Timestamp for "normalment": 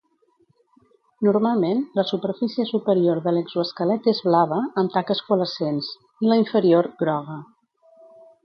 1.27-1.83